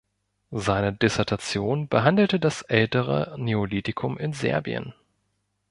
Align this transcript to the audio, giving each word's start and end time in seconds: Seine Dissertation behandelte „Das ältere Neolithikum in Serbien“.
Seine 0.49 0.93
Dissertation 0.93 1.87
behandelte 1.87 2.39
„Das 2.39 2.63
ältere 2.63 3.35
Neolithikum 3.37 4.17
in 4.17 4.33
Serbien“. 4.33 4.95